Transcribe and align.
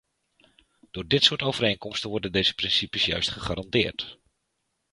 Door 0.91 1.07
dit 1.07 1.23
soort 1.23 1.41
overeenkomsten 1.41 2.09
worden 2.09 2.31
deze 2.31 2.53
principes 2.55 3.05
juist 3.05 3.29
gegarandeerd. 3.29 4.19